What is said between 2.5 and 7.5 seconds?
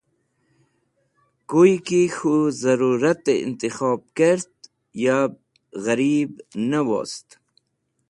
zẽruratẽ intikhob kert yab ghẽrib ne wost.